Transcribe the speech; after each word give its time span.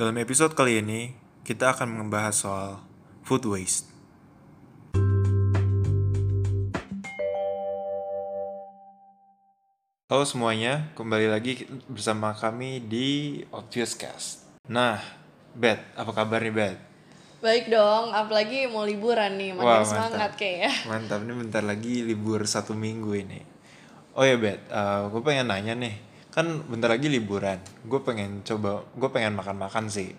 Dalam 0.00 0.16
episode 0.16 0.56
kali 0.56 0.80
ini, 0.80 1.12
kita 1.44 1.76
akan 1.76 2.00
membahas 2.00 2.32
soal 2.32 2.80
food 3.20 3.44
waste. 3.44 3.84
Halo 10.08 10.24
semuanya, 10.24 10.88
kembali 10.96 11.28
lagi 11.28 11.68
bersama 11.84 12.32
kami 12.32 12.80
di 12.80 13.44
Obvious 13.52 13.92
Cast. 13.92 14.48
Nah, 14.72 15.04
Beth, 15.52 15.92
apa 15.92 16.16
kabar 16.16 16.48
nih 16.48 16.54
Beth? 16.56 16.80
Baik 17.44 17.68
dong, 17.68 18.16
apalagi 18.16 18.72
mau 18.72 18.88
liburan 18.88 19.36
nih, 19.36 19.52
makin 19.52 19.68
Wah, 19.68 19.84
semangat 19.84 20.32
kayaknya. 20.40 20.72
Mantap, 20.88 21.28
ini 21.28 21.44
bentar 21.44 21.60
lagi 21.60 22.08
libur 22.08 22.40
satu 22.48 22.72
minggu 22.72 23.12
ini. 23.20 23.44
Oh 24.16 24.24
ya 24.24 24.40
Beth, 24.40 24.64
gue 25.12 25.20
pengen 25.20 25.52
nanya 25.52 25.76
nih, 25.76 25.92
kan 26.30 26.46
bentar 26.70 26.90
lagi 26.90 27.10
liburan. 27.10 27.58
Gue 27.86 28.00
pengen 28.06 28.46
coba, 28.46 28.86
gue 28.94 29.10
pengen 29.10 29.34
makan-makan 29.34 29.90
sih. 29.90 30.14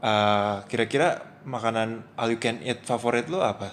Eh, 0.00 0.56
Kira-kira 0.68 1.20
makanan 1.44 2.02
all 2.16 2.32
you 2.32 2.40
can 2.40 2.60
eat 2.64 2.82
favorit 2.82 3.28
lo 3.28 3.44
apa? 3.44 3.72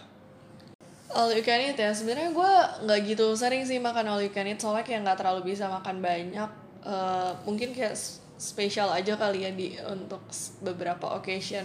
All 1.13 1.31
you 1.31 1.45
can 1.45 1.63
eat 1.63 1.79
ya, 1.79 1.95
sebenarnya 1.95 2.35
gue 2.35 2.51
nggak 2.83 2.99
gitu 3.15 3.31
sering 3.37 3.63
sih 3.63 3.79
makan 3.79 4.11
all 4.11 4.21
you 4.21 4.33
can 4.33 4.49
eat, 4.49 4.59
soalnya 4.59 4.83
kayak 4.83 5.07
nggak 5.07 5.17
terlalu 5.23 5.55
bisa 5.55 5.71
makan 5.71 6.03
banyak. 6.03 6.49
Eh, 6.83 7.31
mungkin 7.47 7.71
kayak 7.71 7.95
spesial 8.35 8.91
aja 8.91 9.15
kali 9.15 9.47
ya 9.47 9.51
di 9.55 9.79
untuk 9.87 10.19
beberapa 10.59 11.15
occasion. 11.15 11.63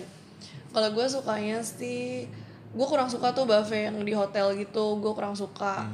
Kalau 0.71 0.95
gue 0.95 1.07
sukanya 1.11 1.59
sih, 1.65 2.29
gue 2.71 2.87
kurang 2.87 3.11
suka 3.11 3.35
tuh 3.35 3.49
buffet 3.49 3.91
yang 3.91 3.99
di 4.05 4.15
hotel 4.15 4.55
gitu, 4.55 5.01
gue 5.03 5.13
kurang 5.17 5.35
suka. 5.35 5.91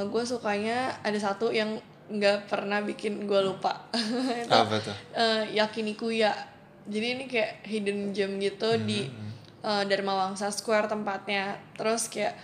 gue 0.00 0.24
sukanya 0.24 0.98
ada 1.04 1.16
satu 1.20 1.52
yang 1.52 1.78
nggak 2.10 2.50
pernah 2.50 2.82
bikin 2.82 3.24
gue 3.24 3.40
lupa. 3.40 3.86
Itu 3.94 4.50
Apa 4.66 4.82
tuh? 4.82 4.94
eh, 5.14 5.54
Yakinikuya. 5.54 6.34
Jadi 6.84 7.06
ini 7.06 7.24
kayak 7.24 7.62
hidden 7.64 8.10
gem 8.10 8.36
gitu 8.36 8.74
di 8.82 9.06
eh, 9.62 9.82
Dharma 9.86 10.26
Wangsa 10.26 10.50
Square 10.50 10.90
tempatnya. 10.90 11.54
Terus 11.78 12.10
kayak 12.10 12.34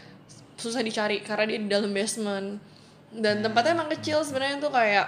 susah 0.54 0.80
dicari 0.80 1.20
karena 1.20 1.44
dia 1.44 1.58
di 1.58 1.68
dalam 1.68 1.90
basement. 1.90 2.62
Dan 3.10 3.42
tempatnya 3.42 3.74
emang 3.74 3.90
kecil 3.90 4.22
sebenarnya 4.22 4.58
tuh 4.58 4.70
kayak 4.70 5.06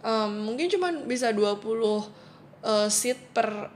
em, 0.00 0.32
mungkin 0.44 0.66
cuman 0.68 1.04
bisa 1.04 1.34
20 1.34 1.58
eh, 2.62 2.88
seat 2.88 3.18
per 3.32 3.68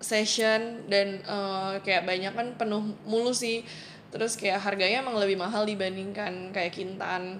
session 0.00 0.88
dan 0.88 1.20
eh, 1.20 1.72
kayak 1.80 2.04
banyak 2.04 2.32
kan 2.32 2.48
penuh 2.56 2.82
mulu 3.04 3.30
sih. 3.30 3.62
Terus 4.10 4.34
kayak 4.34 4.58
harganya 4.60 5.06
emang 5.06 5.14
lebih 5.16 5.38
mahal 5.38 5.62
dibandingkan 5.62 6.50
kayak 6.50 6.74
Kintan, 6.74 7.38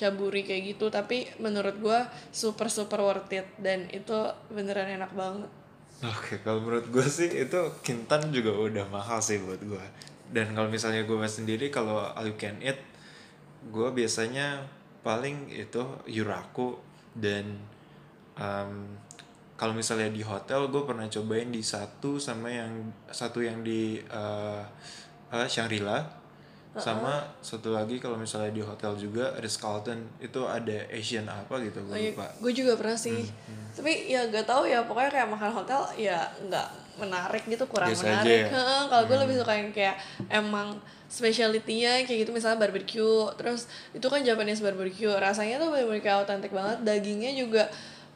Shaburi 0.00 0.48
kayak 0.48 0.76
gitu. 0.76 0.88
Tapi 0.88 1.28
menurut 1.36 1.76
gua 1.76 2.08
super 2.32 2.72
super 2.72 3.04
worth 3.04 3.28
it 3.36 3.44
dan 3.60 3.84
itu 3.92 4.16
beneran 4.48 4.88
enak 4.96 5.12
banget. 5.12 5.52
Oke, 6.00 6.40
kalau 6.40 6.64
menurut 6.64 6.88
gue 6.88 7.04
sih 7.04 7.28
itu 7.28 7.60
Kintan 7.84 8.32
juga 8.32 8.56
udah 8.56 8.88
mahal 8.88 9.20
sih 9.20 9.36
buat 9.36 9.60
gue. 9.60 9.84
Dan 10.32 10.56
kalau 10.56 10.72
misalnya 10.72 11.04
gue 11.04 11.16
sendiri 11.28 11.68
kalau 11.68 12.00
all 12.16 12.24
you 12.24 12.40
can 12.40 12.56
eat, 12.64 12.80
gue 13.68 13.88
biasanya 13.92 14.64
paling 15.04 15.52
itu 15.52 15.84
Yuraku 16.08 16.80
dan 17.12 17.60
um, 18.40 18.96
kalau 19.60 19.76
misalnya 19.76 20.08
di 20.08 20.24
hotel 20.24 20.72
gue 20.72 20.82
pernah 20.88 21.04
cobain 21.04 21.52
di 21.52 21.60
satu 21.60 22.16
sama 22.16 22.48
yang 22.48 22.88
satu 23.12 23.44
yang 23.44 23.60
di 23.60 24.00
uh, 24.08 24.64
uh, 25.36 25.44
Shangri-La 25.44 26.00
sama 26.78 27.26
satu 27.42 27.74
lagi 27.74 27.98
kalau 27.98 28.14
misalnya 28.14 28.54
di 28.54 28.62
hotel 28.62 28.94
juga 28.94 29.34
Ritz 29.42 29.58
Carlton 29.58 30.06
itu 30.22 30.38
ada 30.46 30.86
Asian 30.94 31.26
apa 31.26 31.58
gitu 31.66 31.82
gue 31.82 32.14
lupa. 32.14 32.30
Gue 32.38 32.52
juga 32.54 32.78
pernah 32.78 32.94
sih. 32.94 33.26
Tapi 33.74 34.06
ya 34.06 34.22
gak 34.30 34.46
tahu 34.46 34.70
ya 34.70 34.86
pokoknya 34.86 35.10
kayak 35.10 35.28
makan 35.34 35.50
hotel 35.50 35.82
ya 35.98 36.30
nggak 36.46 36.68
menarik 37.02 37.42
gitu 37.50 37.66
kurang 37.66 37.90
Biasa 37.90 38.06
menarik. 38.06 38.54
ya? 38.54 38.86
Kalau 38.86 39.04
gue 39.10 39.18
lebih 39.18 39.36
suka 39.42 39.52
yang 39.58 39.70
kayak 39.74 39.96
emang 40.30 40.78
specialty-nya 41.10 42.06
kayak 42.06 42.18
gitu 42.22 42.30
misalnya 42.30 42.62
barbecue. 42.62 43.26
Terus 43.34 43.66
itu 43.90 44.06
kan 44.06 44.22
Japanese 44.22 44.62
barbecue. 44.62 45.10
Rasanya 45.10 45.58
tuh 45.58 45.74
bener-bener 45.74 45.98
kayak 46.06 46.22
otentik 46.22 46.54
banget. 46.54 46.86
Dagingnya 46.86 47.34
juga 47.34 47.66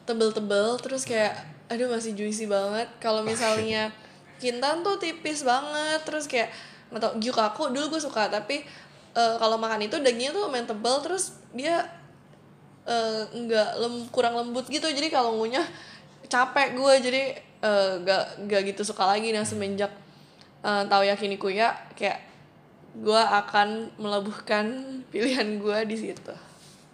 tebel-tebel 0.07 0.79
terus 0.79 1.03
kayak 1.03 1.35
aduh 1.67 1.91
masih 1.91 2.15
juicy 2.15 2.47
banget. 2.47 2.87
Kalau 3.03 3.19
misalnya 3.19 3.91
Kintan 4.39 4.83
tuh 4.83 4.99
tipis 4.99 5.43
banget 5.47 6.03
terus 6.03 6.27
kayak 6.27 6.51
nggak 6.95 7.03
tau 7.03 7.13
gyukaku 7.19 7.75
dulu 7.75 7.99
gue 7.99 8.01
suka 8.07 8.31
tapi 8.31 8.63
eh, 9.11 9.35
kalau 9.35 9.59
makan 9.59 9.83
itu 9.83 9.99
dagingnya 9.99 10.31
tuh 10.31 10.47
main 10.47 10.63
tebel 10.63 11.03
terus 11.03 11.35
dia 11.51 11.83
eh, 12.87 13.21
nggak 13.35 13.69
lem, 13.83 13.95
kurang 14.15 14.39
lembut 14.39 14.63
gitu. 14.71 14.87
Jadi 14.87 15.11
kalau 15.11 15.35
ngunyah 15.35 15.67
capek 16.31 16.79
gue 16.79 16.93
jadi 17.03 17.23
eh, 17.59 17.91
nggak 17.99 18.47
nggak 18.47 18.61
gitu 18.71 18.87
suka 18.87 19.03
lagi. 19.03 19.35
Nah 19.35 19.43
semenjak 19.43 19.91
eh, 20.63 20.83
tahu 20.87 21.03
yakinikuya 21.03 21.75
kayak 21.99 22.23
gue 22.95 23.21
akan 23.43 23.91
melebuhkan 23.99 24.65
pilihan 25.11 25.59
gue 25.59 25.77
di 25.83 25.97
situ. 25.99 26.31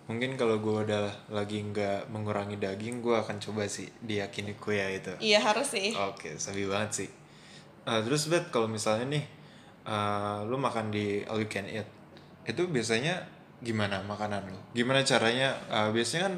Mungkin 0.09 0.35
kalau 0.35 0.57
gue 0.57 0.75
udah 0.89 1.29
lagi 1.31 1.61
nggak 1.61 2.09
mengurangi 2.09 2.57
daging, 2.59 2.99
gue 2.99 3.15
akan 3.15 3.37
coba 3.37 3.69
sih 3.69 3.87
diyakini 4.01 4.57
ya 4.57 4.87
itu. 4.91 5.13
iya 5.23 5.39
harus 5.39 5.71
sih. 5.71 5.93
Oke, 5.93 6.35
sabi 6.35 6.67
banget 6.67 7.05
sih. 7.05 7.09
Eh, 7.87 8.01
terus 8.03 8.27
bet 8.27 8.51
kalau 8.51 8.67
misalnya 8.67 9.07
nih, 9.07 9.23
eh, 9.85 10.39
lu 10.45 10.57
makan 10.57 10.93
di 10.93 11.25
all 11.25 11.41
you 11.41 11.49
can 11.49 11.65
eat, 11.69 11.87
itu 12.45 12.65
biasanya 12.67 13.25
gimana 13.61 14.01
makanan 14.05 14.49
lu? 14.49 14.59
Gimana 14.73 15.05
caranya? 15.05 15.57
Eh, 15.69 15.89
biasanya 15.93 16.29
kan, 16.29 16.35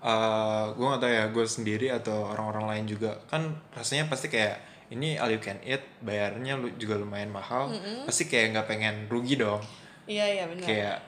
eh 0.00 0.64
gue 0.74 0.86
gak 0.86 1.02
tahu 1.02 1.12
ya, 1.12 1.24
gue 1.30 1.44
sendiri 1.46 1.86
atau 1.90 2.30
orang-orang 2.30 2.66
lain 2.76 2.84
juga. 2.96 3.18
Kan 3.30 3.58
rasanya 3.74 4.06
pasti 4.10 4.30
kayak 4.30 4.70
ini 4.90 5.14
all 5.18 5.30
you 5.30 5.38
can 5.38 5.58
eat, 5.62 5.82
bayarnya 6.02 6.58
lu 6.58 6.70
juga 6.74 6.98
lumayan 6.98 7.30
mahal, 7.30 7.70
pasti 8.06 8.26
kayak 8.26 8.58
nggak 8.58 8.66
pengen 8.66 8.94
rugi 9.06 9.38
dong. 9.38 9.62
Iya 10.10 10.26
iya 10.26 10.44
benar. 10.50 10.66
Kayak 10.66 10.98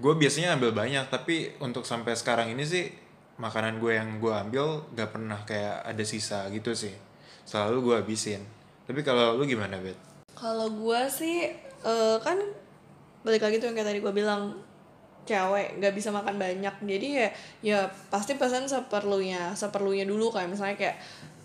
gue 0.00 0.14
biasanya 0.16 0.56
ambil 0.56 0.72
banyak 0.72 1.08
tapi 1.12 1.56
untuk 1.60 1.84
sampai 1.84 2.16
sekarang 2.16 2.52
ini 2.52 2.64
sih 2.64 2.88
makanan 3.40 3.80
gue 3.80 3.96
yang 3.96 4.20
gue 4.20 4.32
ambil 4.32 4.84
gak 4.92 5.16
pernah 5.16 5.40
kayak 5.48 5.88
ada 5.88 6.04
sisa 6.04 6.44
gitu 6.52 6.76
sih. 6.76 6.92
Selalu 7.48 7.76
gue 7.80 7.94
habisin. 8.04 8.44
Tapi 8.84 9.00
kalau 9.00 9.40
lu 9.40 9.48
gimana 9.48 9.80
bet 9.80 9.96
Kalau 10.40 10.72
gue 10.72 11.00
sih 11.12 11.52
eh, 11.84 12.16
kan 12.24 12.40
balik 13.20 13.44
lagi 13.44 13.60
tuh 13.60 13.68
yang 13.68 13.76
kayak 13.76 13.88
tadi 13.92 14.00
gue 14.00 14.14
bilang 14.16 14.56
cewek 15.28 15.76
nggak 15.76 15.94
bisa 15.94 16.08
makan 16.08 16.40
banyak. 16.40 16.74
Jadi 16.80 17.08
ya 17.12 17.28
ya 17.60 17.78
pasti 18.08 18.40
pesan 18.40 18.64
seperlunya 18.64 19.52
seperlunya 19.52 20.08
dulu 20.08 20.32
kayak 20.32 20.48
misalnya 20.48 20.80
kayak 20.80 20.96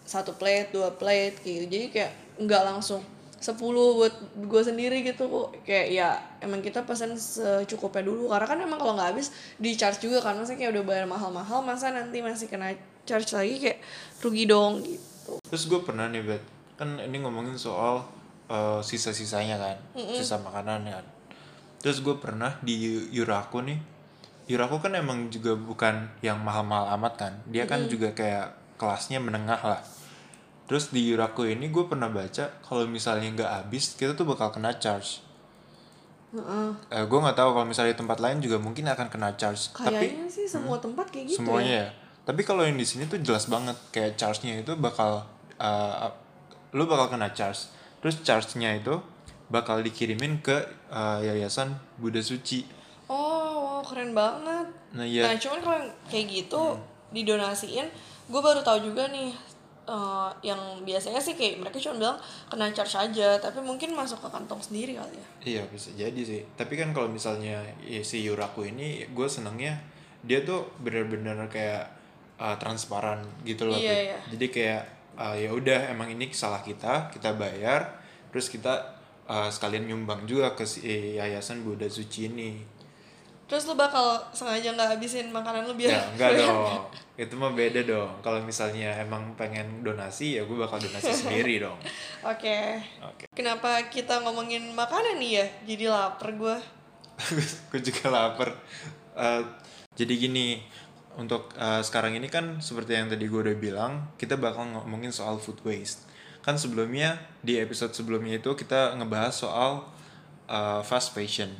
satu 0.07 0.33
plate 0.39 0.71
dua 0.71 0.95
plate 0.95 1.43
gitu. 1.43 1.67
Jadi 1.67 1.85
kayak 1.91 2.11
nggak 2.39 2.63
langsung 2.63 3.03
10 3.35 3.61
buat 3.61 4.15
gue 4.41 4.61
sendiri 4.63 5.05
gitu 5.05 5.29
kok 5.29 5.61
kayak 5.67 5.87
ya 5.93 6.17
emang 6.41 6.65
kita 6.65 6.87
pesan 6.87 7.13
secukupnya 7.19 8.07
dulu. 8.07 8.31
Karena 8.31 8.47
kan 8.47 8.57
emang 8.63 8.79
kalau 8.79 8.95
nggak 8.95 9.09
habis 9.13 9.29
di 9.59 9.75
charge 9.75 10.01
juga 10.01 10.23
kan. 10.23 10.39
Maksudnya 10.39 10.65
kayak 10.65 10.71
udah 10.79 10.83
bayar 10.87 11.05
mahal-mahal 11.05 11.59
masa 11.61 11.91
nanti 11.91 12.23
masih 12.23 12.47
kena 12.47 12.73
charge 13.05 13.35
lagi 13.35 13.55
kayak 13.59 13.79
rugi 14.23 14.49
dong 14.49 14.81
gitu. 14.81 15.37
Terus 15.51 15.63
gue 15.67 15.79
pernah 15.83 16.07
nih 16.09 16.23
bet. 16.25 16.41
Kan 16.79 16.97
ini 16.97 17.21
ngomongin 17.21 17.53
soal 17.59 18.01
eh, 18.49 18.79
sisa-sisanya 18.81 19.57
kan 19.57 19.77
sisa 19.93 20.37
makanan 20.41 20.85
kan. 20.85 21.05
Terus 21.81 22.01
gue 22.01 22.17
pernah 22.17 22.57
di 22.65 22.97
Yuraku 23.13 23.61
nih 23.61 23.79
Yuraku 24.45 24.77
kan 24.77 24.93
emang 24.93 25.33
juga 25.33 25.57
bukan 25.57 26.05
yang 26.21 26.37
mahal-mahal 26.37 26.93
amat 26.97 27.13
kan 27.17 27.33
dia 27.49 27.65
kan 27.65 27.89
juga 27.89 28.13
kayak 28.13 28.53
kelasnya 28.77 29.17
menengah 29.17 29.57
lah. 29.57 29.81
Terus 30.65 30.89
di 30.89 31.13
Yuraku 31.13 31.45
ini 31.49 31.69
gue 31.69 31.85
pernah 31.85 32.09
baca 32.09 32.49
kalau 32.61 32.85
misalnya 32.89 33.29
nggak 33.33 33.51
habis 33.61 33.97
kita 33.97 34.13
tuh 34.13 34.25
bakal 34.25 34.53
kena 34.53 34.77
charge. 34.77 35.21
Heeh. 36.33 36.69
Eh, 36.93 37.05
gue 37.05 37.19
nggak 37.21 37.37
tahu 37.37 37.49
kalau 37.57 37.65
misalnya 37.65 37.93
di 37.93 37.99
tempat 38.01 38.17
lain 38.21 38.37
juga 38.41 38.57
mungkin 38.61 38.85
akan 38.91 39.07
kena 39.07 39.33
charge 39.39 39.71
tapi 39.71 40.11
kayaknya 40.11 40.27
sih 40.27 40.45
semua 40.45 40.77
tempat 40.77 41.09
kayak 41.09 41.31
gitu 41.31 41.41
semuanya 41.41 41.73
ya. 41.73 41.87
ya. 41.89 41.89
Tapi 42.25 42.41
kalau 42.41 42.65
yang 42.65 42.77
di 42.77 42.85
sini 42.85 43.05
tuh 43.05 43.21
jelas 43.21 43.45
banget 43.45 43.77
kayak 43.93 44.17
charge-nya 44.17 44.61
itu 44.65 44.73
bakal 44.77 45.25
uh, 45.61 46.09
lu 46.73 46.89
bakal 46.89 47.13
kena 47.13 47.29
charge 47.33 47.69
terus 48.05 48.21
charge-nya 48.21 48.77
itu 48.77 49.01
bakal 49.45 49.81
dikirimin 49.81 50.37
ke 50.37 50.53
uh, 50.87 51.17
yayasan 51.19 51.73
Buddha 51.97 52.21
Suci 52.21 52.61
Oh, 53.05 53.17
wow, 53.17 53.81
keren 53.81 54.13
banget. 54.13 54.65
nah 54.91 55.01
ya 55.01 55.25
Nah, 55.25 55.33
cuman 55.33 55.57
kalau 55.59 55.77
kayak 56.05 56.25
gitu 56.27 56.77
didonasiin, 57.11 57.85
gue 58.25 58.41
baru 58.41 58.61
tahu 58.61 58.81
juga 58.83 59.09
nih 59.09 59.29
eh, 59.85 60.29
yang 60.41 60.57
biasanya 60.81 61.17
sih 61.17 61.33
kayak 61.33 61.61
mereka 61.61 61.77
cuma 61.77 62.01
bilang 62.01 62.17
kena 62.45 62.69
charge 62.69 62.97
aja, 62.99 63.37
tapi 63.37 63.61
mungkin 63.61 63.93
masuk 63.93 64.17
ke 64.17 64.29
kantong 64.29 64.57
sendiri 64.57 64.97
kali 64.97 65.13
ya. 65.13 65.27
iya 65.45 65.61
bisa 65.65 65.93
jadi 65.93 66.17
sih 66.17 66.41
tapi 66.53 66.73
kan 66.73 66.89
kalau 66.91 67.05
misalnya 67.05 67.61
ya, 67.81 68.01
si 68.01 68.25
Yuraku 68.25 68.65
ini 68.65 69.05
gue 69.07 69.27
senengnya 69.29 69.77
dia 70.21 70.41
tuh 70.41 70.65
bener-bener 70.81 71.37
kayak 71.45 71.85
uh, 72.41 72.57
transparan 72.57 73.21
gitu 73.45 73.69
loh 73.69 73.77
Iya, 73.77 74.13
iya. 74.13 74.17
jadi 74.33 74.45
kayak 74.49 74.83
uh, 75.17 75.35
ya 75.35 75.49
udah 75.51 75.91
emang 75.91 76.11
ini 76.11 76.31
salah 76.31 76.61
kita 76.63 77.11
kita 77.11 77.35
bayar 77.35 77.99
terus 78.31 78.51
kita 78.51 78.95
uh, 79.27 79.49
sekalian 79.49 79.87
nyumbang 79.89 80.27
juga 80.27 80.53
ke 80.53 80.67
si 80.67 80.83
yayasan 81.17 81.65
Buddha 81.65 81.87
Suci 81.89 82.27
ini. 82.29 82.61
Terus 83.45 83.69
lu 83.69 83.77
bakal 83.77 84.25
sengaja 84.33 84.73
nggak 84.73 84.97
habisin 84.97 85.29
makanan 85.29 85.69
lu 85.69 85.77
biar 85.77 85.93
ya 85.93 86.01
enggak 86.17 86.31
dong. 86.41 86.81
itu 87.13 87.33
mah 87.37 87.53
beda 87.53 87.85
dong. 87.85 88.11
Kalau 88.25 88.41
misalnya 88.41 88.89
emang 88.97 89.37
pengen 89.37 89.85
donasi 89.85 90.41
ya 90.41 90.43
gue 90.43 90.57
bakal 90.57 90.81
donasi 90.81 91.13
sendiri 91.23 91.61
dong. 91.61 91.77
Oke. 92.25 92.81
Oke. 93.05 93.29
Kenapa 93.37 93.85
kita 93.93 94.25
ngomongin 94.25 94.73
makanan 94.73 95.21
nih 95.21 95.31
ya? 95.39 95.45
Jadi 95.69 95.83
lapar 95.85 96.33
gue 96.33 96.55
gue 97.69 97.79
juga 97.85 98.05
lapar. 98.09 98.49
Eh, 99.15 99.41
jadi 99.95 100.13
gini 100.27 100.59
untuk 101.15 101.51
eh, 101.55 101.81
sekarang 101.81 102.15
ini 102.19 102.27
kan 102.27 102.59
seperti 102.59 102.95
yang 102.99 103.07
tadi 103.07 103.25
gue 103.27 103.41
udah 103.41 103.57
bilang 103.57 103.91
kita 104.19 104.35
bakal 104.35 104.67
ngomongin 104.67 105.11
soal 105.11 105.39
food 105.39 105.59
waste. 105.63 106.03
Kan 106.43 106.59
sebelumnya 106.59 107.17
di 107.41 107.57
episode 107.57 107.95
sebelumnya 107.95 108.37
itu 108.37 108.53
kita 108.53 108.93
ngebahas 108.99 109.33
soal 109.33 109.71
eh, 110.47 110.81
fast 110.83 111.15
fashion. 111.15 111.51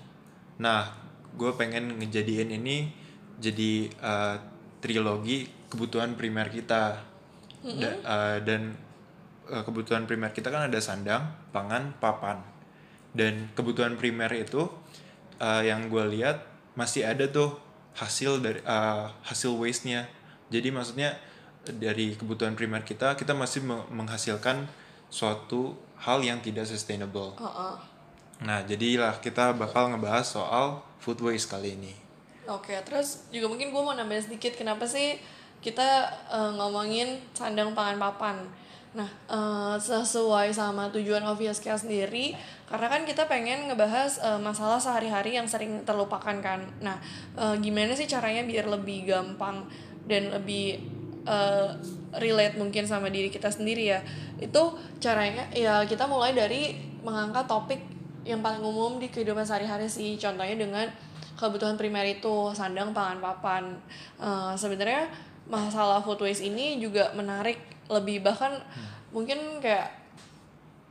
Nah 0.60 0.92
gue 1.36 1.52
pengen 1.56 2.00
ngejadiin 2.00 2.52
ini 2.52 2.92
jadi 3.40 3.92
eh, 3.92 4.36
trilogi 4.84 5.48
kebutuhan 5.72 6.16
primer 6.20 6.52
kita. 6.52 7.00
Da- 7.66 7.98
eh, 7.98 8.38
dan 8.46 8.76
eh, 9.50 9.64
kebutuhan 9.66 10.06
primer 10.06 10.36
kita 10.36 10.54
kan 10.54 10.68
ada 10.68 10.80
sandang 10.84 11.32
pangan 11.50 11.96
papan. 11.98 12.44
Dan 13.16 13.48
kebutuhan 13.56 13.96
primer 13.96 14.30
itu 14.36 14.68
eh, 15.40 15.72
yang 15.72 15.88
gue 15.88 16.04
lihat 16.20 16.44
masih 16.76 17.08
ada 17.08 17.24
tuh 17.32 17.56
hasil 17.96 18.44
dari 18.44 18.60
eh, 18.62 19.06
hasil 19.24 19.56
waste 19.56 19.88
nya 19.90 20.06
jadi 20.52 20.70
maksudnya 20.70 21.16
dari 21.66 22.14
kebutuhan 22.14 22.54
primer 22.54 22.86
kita 22.86 23.18
kita 23.18 23.34
masih 23.34 23.66
me- 23.66 23.88
menghasilkan 23.90 24.68
suatu 25.10 25.74
hal 25.98 26.22
yang 26.22 26.38
tidak 26.44 26.68
sustainable 26.68 27.34
Heeh. 27.40 27.76
nah 28.44 28.60
jadilah 28.68 29.18
kita 29.24 29.56
bakal 29.56 29.90
ngebahas 29.90 30.28
soal 30.28 30.84
food 31.02 31.18
waste 31.24 31.50
kali 31.50 31.74
ini 31.74 31.96
Oke, 32.46 32.78
terus 32.86 33.26
juga 33.34 33.50
mungkin 33.50 33.74
gue 33.74 33.82
mau 33.82 33.98
nambahin 33.98 34.22
sedikit 34.22 34.54
kenapa 34.54 34.86
sih 34.86 35.18
kita 35.66 36.06
eh, 36.30 36.52
ngomongin 36.54 37.18
sandang 37.34 37.74
pangan 37.74 37.98
papan. 37.98 38.38
Nah, 38.96 39.12
eh, 39.28 39.76
sesuai 39.76 40.56
sama 40.56 40.88
tujuan 40.88 41.20
Obvious 41.28 41.60
Care 41.60 41.76
sendiri, 41.76 42.32
karena 42.64 42.88
kan 42.88 43.04
kita 43.04 43.28
pengen 43.28 43.68
ngebahas 43.68 44.24
eh, 44.24 44.40
masalah 44.40 44.80
sehari-hari 44.80 45.36
yang 45.36 45.44
sering 45.44 45.84
terlupakan 45.84 46.40
kan. 46.40 46.64
Nah, 46.80 46.96
eh, 47.36 47.60
gimana 47.60 47.92
sih 47.92 48.08
caranya 48.08 48.48
biar 48.48 48.72
lebih 48.72 49.04
gampang 49.12 49.68
dan 50.08 50.32
lebih 50.32 50.80
relate 52.14 52.54
mungkin 52.54 52.86
sama 52.86 53.10
diri 53.10 53.34
kita 53.34 53.50
sendiri 53.50 53.98
ya. 53.98 54.00
Itu 54.38 54.78
caranya 55.02 55.50
ya 55.58 55.82
kita 55.82 56.06
mulai 56.06 56.38
dari 56.38 56.78
mengangkat 57.02 57.50
topik 57.50 57.82
yang 58.22 58.46
paling 58.46 58.62
umum 58.62 59.02
di 59.02 59.10
kehidupan 59.10 59.42
sehari-hari 59.42 59.90
sih. 59.90 60.22
Contohnya 60.22 60.54
dengan 60.54 60.86
kebutuhan 61.34 61.82
primer 61.82 62.06
itu 62.06 62.54
sandang 62.54 62.94
pangan 62.94 63.18
papan 63.26 63.74
sebenarnya 64.54 65.10
masalah 65.50 65.98
food 66.06 66.22
waste 66.22 66.46
ini 66.46 66.78
juga 66.78 67.10
menarik 67.18 67.75
lebih 67.92 68.26
bahkan 68.26 68.62
mungkin 69.14 69.62
kayak 69.62 69.94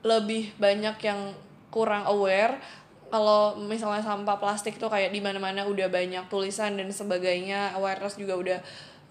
lebih 0.05 0.52
banyak 0.61 0.96
yang 1.02 1.35
kurang 1.73 2.06
aware 2.06 2.61
kalau 3.08 3.55
misalnya 3.58 4.02
sampah 4.02 4.38
plastik 4.43 4.76
tuh 4.79 4.91
kayak 4.91 5.14
di 5.14 5.23
mana-mana 5.23 5.67
udah 5.67 5.87
banyak 5.87 6.26
tulisan 6.26 6.75
dan 6.75 6.91
sebagainya 6.91 7.75
awareness 7.79 8.19
juga 8.19 8.35
udah 8.35 8.58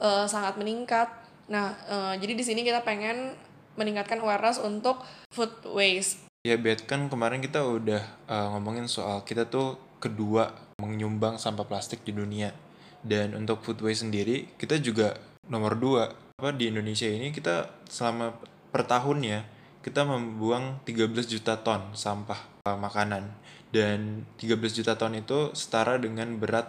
eh, 0.04 0.26
sangat 0.28 0.60
meningkat. 0.60 1.08
Nah 1.48 1.72
eh, 1.88 2.14
jadi 2.20 2.34
di 2.36 2.44
sini 2.44 2.62
kita 2.68 2.84
pengen 2.84 3.36
meningkatkan 3.80 4.22
awareness 4.22 4.62
untuk 4.62 5.02
food 5.34 5.50
waste. 5.74 6.30
Ya 6.44 6.60
Bet 6.60 6.86
kan 6.86 7.08
kemarin 7.08 7.40
kita 7.40 7.64
udah 7.64 8.04
uh, 8.28 8.52
ngomongin 8.52 8.92
soal 8.92 9.24
kita 9.24 9.48
tuh 9.48 9.80
kedua 10.04 10.52
menyumbang 10.76 11.40
sampah 11.40 11.64
plastik 11.64 12.04
di 12.04 12.12
dunia. 12.12 12.52
Dan 13.04 13.36
untuk 13.36 13.64
food 13.64 13.80
waste 13.80 14.04
sendiri 14.08 14.52
kita 14.60 14.80
juga 14.80 15.16
nomor 15.48 15.80
dua 15.80 16.12
apa 16.44 16.50
di 16.60 16.74
Indonesia 16.74 17.06
ini 17.08 17.32
kita 17.32 17.72
selama 17.88 18.34
per 18.74 18.84
tahunnya 18.84 19.46
kita 19.80 20.04
membuang 20.04 20.84
13 20.84 21.08
juta 21.24 21.64
ton 21.64 21.96
sampah 21.96 22.40
uh, 22.68 22.76
makanan. 22.76 23.32
Dan 23.72 24.28
13 24.38 24.60
juta 24.76 25.00
ton 25.00 25.16
itu 25.16 25.56
setara 25.56 25.96
dengan 25.96 26.36
berat 26.36 26.68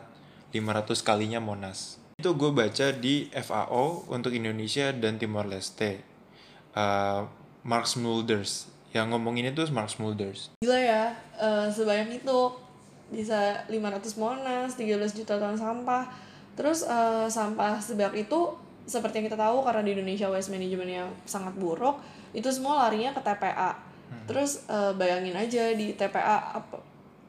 500 0.54 1.02
kalinya 1.02 1.42
Monas. 1.42 1.98
Itu 2.22 2.38
gue 2.38 2.54
baca 2.54 2.94
di 2.94 3.28
FAO 3.34 4.06
untuk 4.08 4.30
Indonesia 4.30 4.94
dan 4.94 5.18
Timor 5.18 5.50
Leste. 5.50 6.06
Uh, 6.70 7.26
Mark 7.66 7.90
Smulders 7.90 8.70
yang 8.94 9.10
ngomongin 9.10 9.50
itu 9.50 9.66
Mark 9.74 9.90
Smulders 9.90 10.54
Gila 10.62 10.78
ya, 10.78 11.10
eh, 11.34 11.66
sebanyak 11.66 12.22
itu. 12.22 12.40
Bisa 13.10 13.66
500 13.66 14.14
monas, 14.22 14.78
13 14.78 15.18
juta 15.18 15.34
ton 15.34 15.58
sampah. 15.58 16.06
Terus 16.54 16.86
eh, 16.86 17.26
sampah 17.26 17.82
sebanyak 17.82 18.30
itu 18.30 18.54
seperti 18.84 19.20
yang 19.20 19.26
kita 19.32 19.40
tahu 19.40 19.64
karena 19.64 19.80
di 19.80 19.90
Indonesia 19.96 20.28
waste 20.28 20.52
managementnya 20.52 21.08
sangat 21.24 21.56
buruk, 21.56 22.00
itu 22.36 22.48
semua 22.52 22.84
larinya 22.84 23.16
ke 23.16 23.20
TPA. 23.24 23.72
Terus 24.28 24.64
eh, 24.68 24.92
bayangin 24.94 25.34
aja 25.34 25.72
di 25.72 25.96
TPA 25.96 26.60
apa 26.60 26.76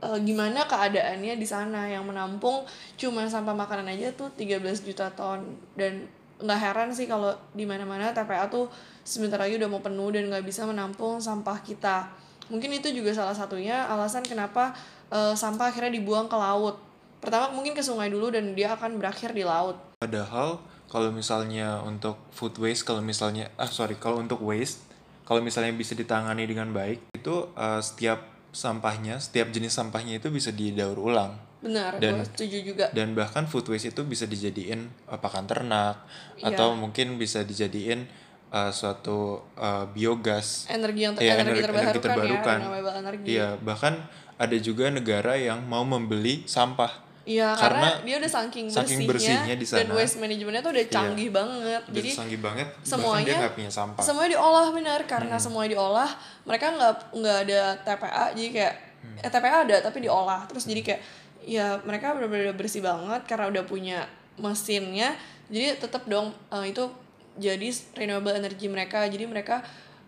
eh, 0.04 0.20
gimana 0.22 0.68
keadaannya 0.68 1.40
di 1.40 1.48
sana 1.48 1.88
yang 1.88 2.04
menampung 2.04 2.68
cuma 3.00 3.26
sampah 3.26 3.56
makanan 3.56 3.88
aja 3.90 4.12
tuh 4.14 4.30
13 4.36 4.62
juta 4.86 5.08
ton 5.16 5.42
dan 5.74 6.06
nggak 6.36 6.60
heran 6.60 6.92
sih 6.92 7.08
kalau 7.08 7.32
di 7.56 7.64
mana-mana 7.64 8.12
TPA 8.12 8.52
tuh 8.52 8.68
sebentar 9.08 9.40
lagi 9.40 9.56
udah 9.56 9.72
mau 9.72 9.80
penuh 9.80 10.12
dan 10.12 10.28
nggak 10.28 10.44
bisa 10.44 10.68
menampung 10.68 11.18
sampah 11.24 11.64
kita. 11.64 12.12
Mungkin 12.52 12.78
itu 12.78 12.94
juga 12.94 13.10
salah 13.16 13.34
satunya 13.34 13.88
alasan 13.88 14.22
kenapa 14.22 14.76
eh, 15.10 15.34
sampah 15.34 15.72
akhirnya 15.72 15.96
dibuang 15.96 16.28
ke 16.28 16.36
laut. 16.36 16.78
Pertama 17.24 17.50
mungkin 17.56 17.74
ke 17.74 17.82
sungai 17.82 18.12
dulu 18.12 18.30
dan 18.30 18.54
dia 18.54 18.76
akan 18.76 19.00
berakhir 19.00 19.32
di 19.32 19.42
laut. 19.42 19.80
padahal 19.96 20.62
kalau 20.86 21.10
misalnya 21.10 21.82
untuk 21.82 22.18
food 22.30 22.56
waste 22.58 22.84
kalau 22.84 23.00
misalnya 23.00 23.50
ah 23.56 23.68
sorry 23.68 23.96
kalau 23.96 24.18
untuk 24.18 24.40
waste 24.40 24.86
kalau 25.24 25.40
misalnya 25.40 25.72
bisa 25.72 25.94
ditangani 25.94 26.46
dengan 26.46 26.70
baik 26.70 27.02
itu 27.12 27.50
uh, 27.52 27.80
setiap 27.80 28.22
sampahnya 28.52 29.18
setiap 29.18 29.50
jenis 29.50 29.72
sampahnya 29.72 30.16
itu 30.16 30.30
bisa 30.30 30.50
didaur 30.50 30.96
ulang 30.96 31.36
Benar, 31.58 31.98
Dan- 31.98 32.22
setuju 32.24 32.62
juga. 32.64 32.86
dan 32.94 33.12
bahkan 33.12 33.44
food 33.44 33.66
waste 33.66 33.90
itu 33.90 34.02
bisa 34.04 34.24
dijadiin 34.24 34.86
uh, 35.06 35.18
pakan 35.18 35.46
ternak 35.46 36.06
Iya. 36.38 36.54
atau 36.54 36.78
mungkin 36.78 37.18
bisa 37.18 37.42
dijadiin 37.42 38.06
uh, 38.50 38.70
suatu 38.70 39.42
uh, 39.58 39.90
biogas 39.90 40.70
Energi 40.70 41.02
yang 41.02 41.14
ter- 41.18 41.26
Iya, 41.26 41.34
energi, 41.36 41.50
energi- 41.58 41.66
terbarukan, 41.66 41.90
energi 41.90 42.06
terbarukan. 42.06 42.58
ya, 42.58 42.62
renewable 42.62 42.96
energy. 42.96 43.26
Iya, 43.28 43.48
bahkan 43.60 43.94
ada 44.36 44.58
juga 44.60 44.86
negara 44.90 45.34
yang 45.36 45.64
mau 45.64 45.82
membeli 45.82 46.46
sampah 46.46 47.02
Iya, 47.26 47.58
Karena 47.58 47.98
karena, 47.98 48.06
dia 48.06 48.16
udah 48.18 48.32
saking 48.32 48.66
bersihnya, 48.68 48.86
saking 48.86 49.00
bersihnya 49.10 49.54
di 49.56 49.66
dan 49.66 49.82
sana. 49.84 49.98
waste 49.98 50.18
manajemennya 50.18 50.62
tuh 50.62 50.72
udah 50.72 50.86
canggih 50.88 51.30
banget. 51.30 51.82
Jadi 51.84 51.98
Jadi 51.98 52.10
canggih 52.14 52.40
banget, 52.40 52.68
semuanya 52.80 53.26
dia 53.26 53.36
nggak 53.42 53.54
punya 53.54 53.72
sampah. 53.72 53.98
Hmm. 53.98 54.06
semuanya 54.06 54.30
diolah 54.32 54.68
benar 54.72 55.00
karena 55.04 55.36
semuanya 55.36 55.70
diolah 55.72 56.10
mereka 56.44 56.66
nggak 56.72 56.94
nggak 57.12 57.38
ada 57.44 57.60
TPA 57.82 58.26
jadi 58.32 58.50
kayak 58.52 58.74
Hmm. 58.98 59.18
eh, 59.20 59.30
TPA 59.30 59.58
ada 59.64 59.76
tapi 59.82 59.98
diolah 60.02 60.42
terus 60.46 60.64
jadi 60.64 60.82
kayak 60.82 61.02
ya 61.44 61.78
mereka 61.82 62.14
benar-benar 62.14 62.54
bersih 62.54 62.82
banget 62.82 63.22
karena 63.24 63.46
udah 63.48 63.64
punya 63.64 64.06
mesinnya 64.36 65.14
jadi 65.48 65.78
tetap 65.78 66.06
dong 66.06 66.30
eh, 66.52 66.66
itu 66.68 66.90
jadi 67.36 67.68
renewable 67.94 68.34
energy 68.34 68.66
mereka 68.66 69.06
jadi 69.06 69.26
mereka 69.26 69.62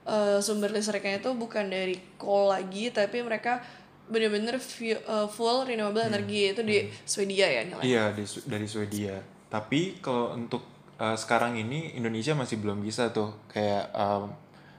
eh, 0.03 0.37
sumber 0.39 0.69
listriknya 0.69 1.17
itu 1.17 1.29
bukan 1.31 1.65
dari 1.65 1.97
coal 2.15 2.49
lagi 2.51 2.89
tapi 2.89 3.21
mereka 3.21 3.61
bener-bener 4.07 4.55
eh, 4.59 5.27
full 5.27 5.63
renewable 5.63 6.01
energy 6.01 6.51
itu 6.51 6.61
di 6.61 6.87
Swedia 7.03 7.47
ya 7.47 7.61
nilai 7.63 7.83
Hmm. 7.83 7.87
Iya, 7.87 8.03
di 8.11 8.23
dari 8.47 8.67
Swedia. 8.67 9.15
Tapi 9.47 9.99
kalau 9.99 10.35
untuk 10.35 10.63
uh, 10.97 11.15
sekarang 11.15 11.55
ini 11.55 11.95
Indonesia 11.95 12.35
masih 12.35 12.59
belum 12.59 12.83
bisa 12.83 13.11
tuh 13.11 13.47
kayak 13.47 13.91
um, 13.95 14.31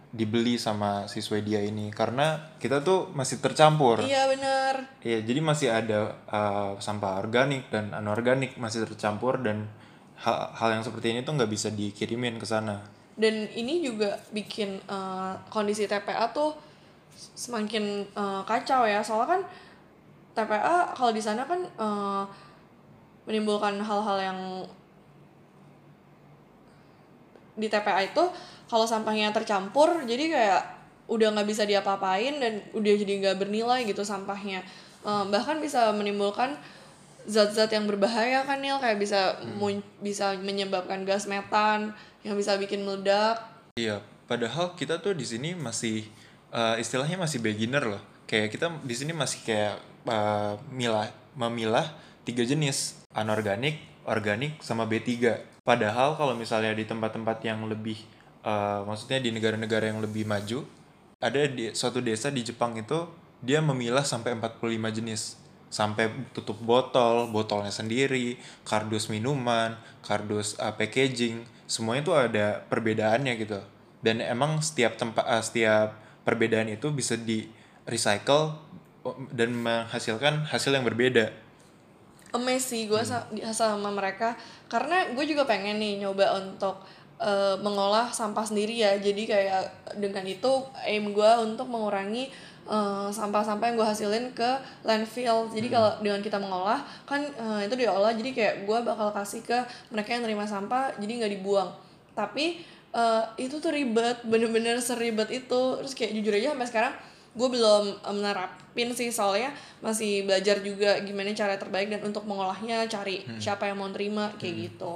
dibeli 0.08 0.56
sama 0.56 1.04
si 1.04 1.20
Swedia 1.20 1.60
ini 1.60 1.92
karena 1.92 2.56
kita 2.56 2.80
tuh 2.80 3.12
masih 3.12 3.40
tercampur. 3.40 4.00
iya 4.00 4.24
bener 4.24 4.88
Iya, 5.00 5.20
jadi 5.20 5.40
masih 5.40 5.68
ada 5.68 6.16
uh, 6.26 6.80
sampah 6.80 7.20
organik 7.20 7.68
dan 7.68 7.92
anorganik 7.92 8.56
masih 8.56 8.88
tercampur 8.88 9.36
dan 9.40 9.68
hal, 10.18 10.52
hal 10.56 10.80
yang 10.80 10.84
seperti 10.84 11.12
ini 11.12 11.20
tuh 11.22 11.36
nggak 11.36 11.52
bisa 11.52 11.68
dikirimin 11.68 12.40
ke 12.40 12.48
sana. 12.48 12.80
dan 13.14 13.50
ini 13.50 13.82
juga 13.82 14.14
bikin 14.30 14.78
eh, 14.78 15.34
kondisi 15.50 15.84
TPA 15.84 16.30
tuh 16.30 16.54
semakin 17.34 18.06
eh, 18.06 18.42
kacau 18.46 18.86
ya. 18.86 19.02
Soalnya 19.02 19.38
kan 19.38 19.40
TPA 20.32 20.94
kalau 20.94 21.10
di 21.10 21.18
sana 21.18 21.42
kan 21.42 21.60
eh, 21.66 22.22
menimbulkan 23.26 23.76
hal-hal 23.76 24.18
yang 24.22 24.38
di 27.58 27.66
TPA 27.66 28.06
itu 28.06 28.24
kalau 28.70 28.86
sampahnya 28.86 29.34
tercampur 29.34 30.06
jadi 30.06 30.24
kayak 30.30 30.62
udah 31.10 31.34
nggak 31.34 31.48
bisa 31.48 31.64
diapa-apain 31.64 32.38
dan 32.38 32.62
udah 32.70 32.92
jadi 32.94 33.12
nggak 33.24 33.36
bernilai 33.40 33.82
gitu 33.82 34.04
sampahnya. 34.04 34.60
Eh, 35.02 35.24
bahkan 35.32 35.58
bisa 35.58 35.88
menimbulkan 35.90 36.54
zat-zat 37.24 37.72
yang 37.72 37.88
berbahaya 37.88 38.44
kan 38.44 38.60
Nil. 38.60 38.76
Kayak 38.78 38.98
bisa 39.00 39.20
mun- 39.56 39.84
bisa 39.98 40.36
menyebabkan 40.36 41.02
gas 41.08 41.24
metan 41.24 41.96
yang 42.22 42.36
bisa 42.36 42.60
bikin 42.60 42.84
meledak. 42.84 43.40
Iya, 43.80 44.04
padahal 44.28 44.76
kita 44.76 45.00
tuh 45.00 45.16
di 45.16 45.24
sini 45.24 45.56
masih 45.56 46.04
uh, 46.52 46.76
istilahnya 46.80 47.16
masih 47.20 47.40
beginner 47.42 47.84
loh. 47.84 48.02
Kayak 48.28 48.54
kita 48.54 48.66
di 48.84 48.94
sini 48.94 49.16
masih 49.16 49.40
kayak 49.44 49.80
uh, 50.08 50.60
milah 50.72 51.08
memilah 51.38 51.86
tiga 52.28 52.44
jenis 52.44 52.98
anorganik 53.14 53.80
organik 54.04 54.60
sama 54.64 54.88
B3 54.88 55.36
padahal 55.64 56.16
kalau 56.16 56.32
misalnya 56.32 56.72
di 56.72 56.88
tempat-tempat 56.88 57.44
yang 57.44 57.64
lebih 57.68 58.00
uh, 58.44 58.84
maksudnya 58.88 59.20
di 59.20 59.30
negara-negara 59.32 59.88
yang 59.92 60.00
lebih 60.00 60.24
maju 60.24 60.64
ada 61.20 61.44
di 61.44 61.72
suatu 61.76 62.00
desa 62.00 62.32
di 62.32 62.40
Jepang 62.44 62.76
itu 62.76 63.08
dia 63.44 63.60
memilah 63.60 64.02
sampai 64.02 64.34
45 64.36 64.96
jenis 64.98 65.22
sampai 65.68 66.08
tutup 66.32 66.56
botol, 66.64 67.28
botolnya 67.28 67.68
sendiri, 67.68 68.40
kardus 68.64 69.12
minuman, 69.12 69.76
kardus 70.00 70.56
uh, 70.56 70.72
packaging, 70.72 71.44
semuanya 71.68 72.02
itu 72.08 72.14
ada 72.16 72.46
perbedaannya 72.72 73.36
gitu. 73.36 73.60
Dan 74.00 74.24
emang 74.24 74.64
setiap 74.64 74.96
tempat 74.96 75.28
uh, 75.28 75.44
setiap 75.44 75.92
perbedaan 76.28 76.68
itu 76.68 76.92
bisa 76.92 77.16
di 77.16 77.48
recycle 77.88 78.52
uh, 79.08 79.16
dan 79.32 79.56
menghasilkan 79.56 80.44
hasil 80.44 80.76
yang 80.76 80.84
berbeda. 80.84 81.32
Amazing 82.36 82.92
gue 82.92 83.00
hmm. 83.00 83.56
sama 83.56 83.88
mereka 83.88 84.36
karena 84.68 85.08
gue 85.16 85.24
juga 85.24 85.48
pengen 85.48 85.80
nih 85.80 86.04
nyoba 86.04 86.36
untuk 86.36 86.84
uh, 87.16 87.56
mengolah 87.64 88.12
sampah 88.12 88.44
sendiri 88.44 88.76
ya. 88.76 89.00
Jadi 89.00 89.24
kayak 89.24 89.96
dengan 89.96 90.28
itu 90.28 90.68
aim 90.84 91.16
gue 91.16 91.30
untuk 91.40 91.64
mengurangi 91.72 92.28
sampah 92.68 93.08
sampah-sampah 93.08 93.64
yang 93.72 93.76
gue 93.80 93.88
hasilin 93.88 94.24
ke 94.36 94.50
landfill 94.84 95.48
jadi 95.48 95.72
hmm. 95.72 95.74
kalau 95.74 95.90
dengan 96.04 96.20
kita 96.20 96.36
mengolah 96.36 96.84
kan 97.08 97.24
uh, 97.40 97.64
itu 97.64 97.74
diolah 97.80 98.12
jadi 98.12 98.30
kayak 98.36 98.54
gue 98.68 98.78
bakal 98.84 99.08
kasih 99.16 99.40
ke 99.40 99.56
mereka 99.88 100.12
yang 100.12 100.28
terima 100.28 100.44
sampah 100.44 100.92
jadi 101.00 101.24
nggak 101.24 101.32
dibuang 101.40 101.72
tapi 102.12 102.60
uh, 102.98 103.22
itu 103.38 103.62
tuh 103.62 103.70
ribet 103.70 104.18
bener-bener 104.26 104.82
seribet 104.82 105.30
itu. 105.30 105.62
Terus 105.82 105.94
kayak 105.94 106.12
jujur 106.18 106.34
aja 106.34 106.48
sampai 106.54 106.68
sekarang 106.68 106.94
gue 107.38 107.48
belum 107.48 107.84
menerapin 108.02 108.88
sih. 108.92 109.14
Soalnya 109.14 109.54
masih 109.78 110.26
belajar 110.26 110.58
juga 110.60 110.98
gimana 111.06 111.30
cara 111.32 111.54
terbaik 111.54 111.88
dan 111.94 112.02
untuk 112.02 112.26
mengolahnya 112.26 112.90
cari 112.90 113.22
hmm. 113.22 113.38
siapa 113.38 113.70
yang 113.70 113.78
mau 113.78 113.90
terima 113.94 114.34
kayak 114.36 114.54
hmm. 114.54 114.64
gitu. 114.72 114.92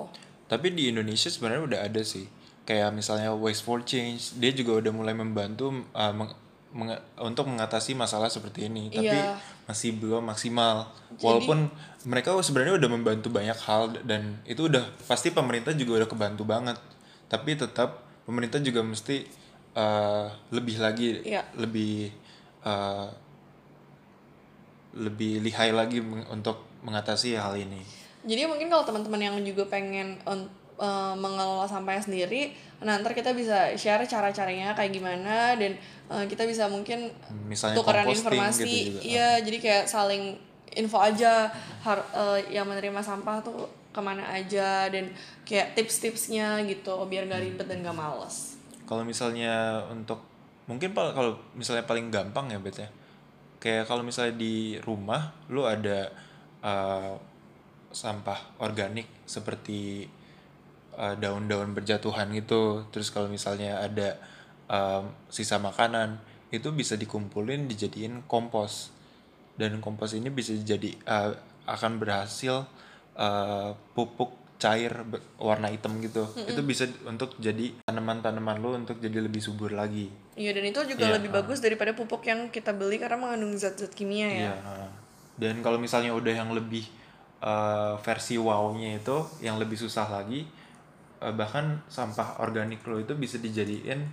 Tapi 0.51 0.75
di 0.75 0.91
Indonesia 0.91 1.31
sebenarnya 1.31 1.63
udah 1.65 1.81
ada 1.87 2.03
sih. 2.03 2.27
Kayak 2.63 2.95
misalnya 2.95 3.35
Waste 3.35 3.65
for 3.67 3.83
Change 3.83 4.39
dia 4.39 4.51
juga 4.55 4.83
udah 4.83 4.93
mulai 4.95 5.15
membantu 5.15 5.71
uh, 5.95 6.15
meng 6.15 6.31
untuk 7.21 7.53
mengatasi 7.53 7.93
masalah 7.93 8.33
seperti 8.33 8.65
ini. 8.65 8.89
Tapi 8.89 9.13
yeah. 9.13 9.37
masih 9.69 9.93
belum 9.93 10.25
maksimal. 10.25 10.89
Jadi, 10.89 11.21
walaupun 11.21 11.69
mereka 12.09 12.33
sebenarnya 12.41 12.81
udah 12.81 12.91
membantu 12.91 13.29
banyak 13.29 13.59
hal 13.69 13.93
dan 14.09 14.41
itu 14.49 14.73
udah 14.73 14.81
pasti 15.05 15.37
pemerintah 15.37 15.77
juga 15.77 16.01
udah 16.01 16.09
kebantu 16.09 16.49
banget 16.49 16.81
tapi 17.33 17.57
tetap 17.57 18.05
pemerintah 18.29 18.61
juga 18.61 18.85
mesti 18.85 19.25
uh, 19.73 20.29
lebih 20.53 20.77
lagi 20.77 21.25
yeah. 21.25 21.49
lebih 21.57 22.13
uh, 22.61 23.09
lebih 24.93 25.41
lihai 25.41 25.73
lagi 25.73 26.05
untuk 26.29 26.69
mengatasi 26.85 27.33
hal 27.41 27.57
ini. 27.57 27.81
Jadi 28.29 28.45
mungkin 28.45 28.69
kalau 28.69 28.85
teman-teman 28.85 29.33
yang 29.33 29.37
juga 29.41 29.65
pengen 29.73 30.21
uh, 30.29 31.15
mengelola 31.17 31.65
sampahnya 31.65 32.05
sendiri 32.05 32.53
nah 32.83 32.99
ntar 32.99 33.15
kita 33.15 33.31
bisa 33.31 33.71
share 33.79 34.03
cara-caranya 34.11 34.75
kayak 34.75 34.91
gimana 34.91 35.55
dan 35.55 35.79
uh, 36.11 36.27
kita 36.27 36.43
bisa 36.51 36.67
mungkin 36.67 37.15
Misalnya 37.47 37.79
tukeran 37.79 38.11
informasi. 38.11 38.67
gitu 38.67 38.99
iya 39.07 39.39
jadi 39.39 39.59
kayak 39.63 39.85
saling 39.87 40.35
info 40.75 40.99
aja 40.99 41.47
har, 41.87 42.03
uh, 42.11 42.43
yang 42.51 42.67
menerima 42.67 42.99
sampah 42.99 43.39
tuh 43.39 43.71
ke 43.93 44.01
mana 44.01 44.25
aja 44.33 44.89
dan 44.89 45.13
kayak 45.45 45.77
tips-tipsnya 45.77 46.65
gitu 46.65 46.97
biar 47.05 47.29
nggak 47.29 47.43
ribet 47.45 47.67
dan 47.69 47.85
nggak 47.85 47.97
males. 47.97 48.57
Kalau 48.89 49.05
misalnya 49.05 49.85
untuk 49.93 50.25
mungkin 50.67 50.97
kalau 50.97 51.39
misalnya 51.53 51.85
paling 51.85 52.09
gampang 52.09 52.49
ya 52.51 52.59
bet 52.59 52.77
ya. 52.81 52.89
Kayak 53.63 53.87
kalau 53.87 54.03
misalnya 54.03 54.35
di 54.35 54.81
rumah 54.83 55.37
lu 55.53 55.63
ada 55.63 56.11
uh, 56.65 57.15
sampah 57.93 58.59
organik 58.59 59.07
seperti 59.29 60.09
daun 60.93 61.49
daun-daun 61.49 61.73
berjatuhan 61.73 62.33
gitu. 62.37 62.85
Terus 62.93 63.09
kalau 63.13 63.29
misalnya 63.29 63.81
ada 63.81 64.19
um, 64.69 65.13
sisa 65.33 65.57
makanan 65.57 66.21
itu 66.53 66.69
bisa 66.73 66.97
dikumpulin 67.01 67.69
dijadiin 67.69 68.29
kompos. 68.29 68.93
Dan 69.57 69.85
kompos 69.85 70.17
ini 70.17 70.33
bisa 70.33 70.57
jadi 70.57 70.97
uh, 71.09 71.37
akan 71.69 72.01
berhasil 72.01 72.67
uh, 73.17 73.77
pupuk 73.97 74.43
cair 74.63 74.95
warna 75.43 75.75
hitam 75.75 75.99
gitu 75.99 76.23
mm 76.23 76.39
-mm. 76.39 76.51
itu 76.55 76.61
bisa 76.63 76.85
untuk 77.03 77.35
jadi 77.43 77.75
tanaman-tanaman 77.83 78.63
lo 78.63 78.79
untuk 78.79 79.03
jadi 79.03 79.19
lebih 79.19 79.43
subur 79.43 79.75
lagi 79.75 80.07
iya 80.39 80.55
dan 80.55 80.63
itu 80.63 80.79
juga 80.87 81.11
yeah, 81.11 81.17
lebih 81.19 81.35
uh. 81.35 81.43
bagus 81.43 81.59
daripada 81.59 81.91
pupuk 81.99 82.23
yang 82.23 82.47
kita 82.47 82.71
beli 82.71 83.03
karena 83.03 83.19
mengandung 83.19 83.59
zat-zat 83.59 83.91
kimia 83.91 84.31
ya 84.31 84.55
yeah, 84.55 84.87
dan 85.35 85.59
kalau 85.67 85.83
misalnya 85.83 86.15
udah 86.15 86.31
yang 86.31 86.55
lebih 86.55 86.87
uh, 87.43 87.99
versi 88.07 88.39
wow-nya 88.39 89.03
itu 89.03 89.27
yang 89.43 89.59
lebih 89.59 89.75
susah 89.75 90.07
lagi 90.07 90.47
uh, 91.19 91.35
bahkan 91.35 91.83
sampah 91.91 92.39
organik 92.39 92.87
lo 92.87 93.03
itu 93.03 93.19
bisa 93.19 93.43
dijadiin 93.43 94.07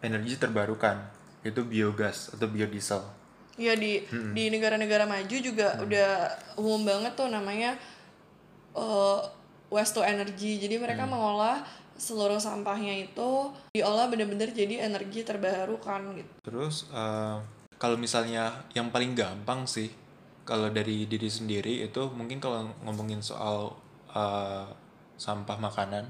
energi 0.00 0.40
terbarukan 0.40 0.96
itu 1.44 1.60
biogas 1.64 2.32
atau 2.32 2.48
biodiesel 2.48 3.20
Iya 3.60 3.76
di 3.76 4.00
hmm. 4.00 4.32
di 4.32 4.48
negara-negara 4.48 5.04
maju 5.04 5.36
juga 5.36 5.76
hmm. 5.76 5.84
udah 5.84 6.08
umum 6.56 6.80
banget 6.80 7.12
tuh 7.12 7.28
namanya 7.28 7.76
uh, 8.74 9.20
waste 9.70 9.96
to 9.96 10.02
energy. 10.02 10.58
Jadi 10.58 10.76
mereka 10.76 11.06
hmm. 11.06 11.12
mengolah 11.14 11.62
seluruh 12.00 12.40
sampahnya 12.40 12.96
itu 12.96 13.52
diolah 13.76 14.08
bener-bener 14.08 14.48
jadi 14.56 14.88
energi 14.88 15.20
terbarukan 15.20 16.16
gitu. 16.16 16.32
Terus 16.40 16.88
uh, 16.96 17.44
kalau 17.76 18.00
misalnya 18.00 18.64
yang 18.72 18.88
paling 18.88 19.12
gampang 19.12 19.68
sih 19.68 19.92
kalau 20.48 20.72
dari 20.72 21.04
diri 21.04 21.28
sendiri 21.28 21.84
itu 21.84 22.08
mungkin 22.16 22.40
kalau 22.40 22.72
ngomongin 22.88 23.20
soal 23.20 23.76
uh, 24.16 24.66
sampah 25.20 25.60
makanan 25.60 26.08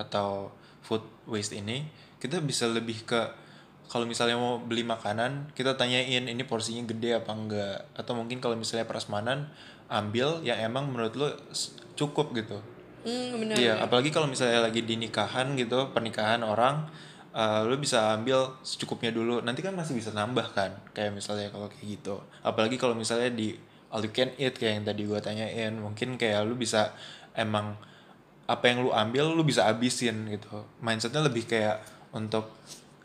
atau 0.00 0.48
food 0.80 1.04
waste 1.28 1.52
ini 1.52 1.84
kita 2.16 2.40
bisa 2.40 2.64
lebih 2.64 3.04
ke 3.04 3.20
kalau 3.88 4.04
misalnya 4.04 4.36
mau 4.36 4.60
beli 4.60 4.84
makanan 4.84 5.52
kita 5.56 5.76
tanyain 5.76 6.28
ini 6.28 6.44
porsinya 6.44 6.84
gede 6.88 7.20
apa 7.20 7.32
enggak. 7.32 7.78
Atau 7.96 8.16
mungkin 8.16 8.40
kalau 8.40 8.56
misalnya 8.56 8.84
prasmanan 8.84 9.48
ambil 9.88 10.44
yang 10.44 10.60
emang 10.60 10.92
menurut 10.92 11.16
lo 11.16 11.28
cukup 11.96 12.36
gitu. 12.36 12.60
Mm, 13.08 13.56
iya 13.56 13.80
apalagi 13.80 14.12
kalau 14.12 14.28
misalnya 14.28 14.60
lagi 14.68 14.84
di 14.84 15.00
nikahan 15.00 15.54
gitu 15.56 15.88
pernikahan 15.94 16.44
orang 16.44 16.84
uh, 17.32 17.64
lo 17.64 17.74
bisa 17.80 18.12
ambil 18.12 18.60
secukupnya 18.60 19.10
dulu. 19.10 19.40
Nanti 19.40 19.64
kan 19.64 19.72
masih 19.72 19.96
bisa 19.96 20.12
nambah 20.12 20.52
kan 20.52 20.76
kayak 20.92 21.16
misalnya 21.16 21.48
kalau 21.48 21.72
kayak 21.72 21.98
gitu. 21.98 22.20
Apalagi 22.44 22.76
kalau 22.76 22.92
misalnya 22.92 23.32
di 23.32 23.56
all 23.88 24.04
you 24.04 24.12
can 24.12 24.28
eat 24.36 24.54
kayak 24.60 24.82
yang 24.82 24.86
tadi 24.86 25.02
gua 25.08 25.20
tanyain. 25.24 25.72
Mungkin 25.72 26.20
kayak 26.20 26.44
lu 26.44 26.54
bisa 26.54 26.92
emang 27.32 27.80
apa 28.48 28.64
yang 28.68 28.84
lu 28.84 28.90
ambil 28.92 29.32
lu 29.32 29.44
bisa 29.44 29.64
abisin 29.64 30.28
gitu. 30.28 30.68
Mindsetnya 30.84 31.24
lebih 31.24 31.48
kayak 31.48 31.80
untuk 32.12 32.52